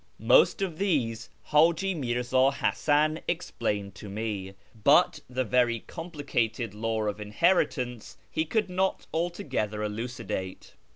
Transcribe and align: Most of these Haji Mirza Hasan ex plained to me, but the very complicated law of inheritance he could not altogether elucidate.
Most 0.17 0.63
of 0.63 0.79
these 0.79 1.29
Haji 1.43 1.93
Mirza 1.93 2.49
Hasan 2.49 3.19
ex 3.29 3.51
plained 3.51 3.93
to 3.93 4.09
me, 4.09 4.55
but 4.83 5.19
the 5.29 5.43
very 5.43 5.81
complicated 5.81 6.73
law 6.73 7.03
of 7.03 7.21
inheritance 7.21 8.17
he 8.31 8.43
could 8.43 8.67
not 8.67 9.05
altogether 9.13 9.83
elucidate. 9.83 10.73